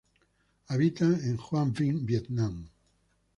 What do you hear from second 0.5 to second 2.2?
Habita en Hoa Binh